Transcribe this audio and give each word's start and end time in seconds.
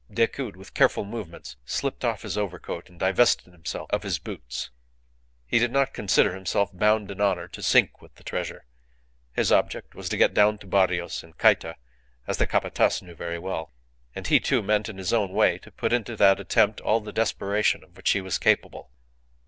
Decoud, 0.11 0.55
with 0.55 0.73
careful 0.73 1.05
movements, 1.05 1.57
slipped 1.63 2.03
off 2.03 2.23
his 2.23 2.35
overcoat 2.35 2.89
and 2.89 2.99
divested 2.99 3.53
himself 3.53 3.87
of 3.93 4.01
his 4.01 4.17
boots; 4.17 4.71
he 5.45 5.59
did 5.59 5.71
not 5.71 5.93
consider 5.93 6.33
himself 6.33 6.75
bound 6.75 7.11
in 7.11 7.21
honour 7.21 7.47
to 7.49 7.61
sink 7.61 8.01
with 8.01 8.15
the 8.15 8.23
treasure. 8.23 8.65
His 9.33 9.51
object 9.51 9.93
was 9.93 10.09
to 10.09 10.17
get 10.17 10.33
down 10.33 10.57
to 10.57 10.65
Barrios, 10.65 11.21
in 11.21 11.33
Cayta, 11.33 11.75
as 12.25 12.37
the 12.37 12.47
Capataz 12.47 13.03
knew 13.03 13.13
very 13.13 13.37
well; 13.37 13.73
and 14.15 14.25
he, 14.25 14.39
too, 14.39 14.63
meant, 14.63 14.89
in 14.89 14.97
his 14.97 15.13
own 15.13 15.33
way, 15.33 15.59
to 15.59 15.71
put 15.71 15.93
into 15.93 16.15
that 16.15 16.39
attempt 16.39 16.81
all 16.81 16.99
the 16.99 17.13
desperation 17.13 17.83
of 17.83 17.95
which 17.95 18.09
he 18.09 18.21
was 18.21 18.39
capable. 18.39 18.89